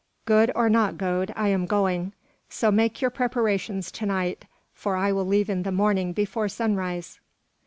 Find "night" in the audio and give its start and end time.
4.07-4.45